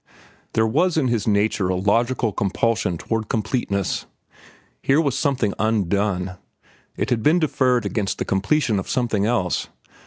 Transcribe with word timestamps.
There 0.53 0.65
was 0.65 0.97
in 0.97 1.09
his 1.09 1.27
nature 1.27 1.69
a 1.69 1.75
logical 1.75 2.33
compulsion 2.33 2.97
toward 2.97 3.29
completeness. 3.29 4.07
Here 4.81 4.99
was 4.99 5.15
something 5.15 5.53
undone. 5.59 6.39
It 6.97 7.11
had 7.11 7.21
been 7.21 7.37
deferred 7.37 7.85
against 7.85 8.17
the 8.17 8.25
completion 8.25 8.79
of 8.79 8.89
something 8.89 9.27
else. 9.27 9.67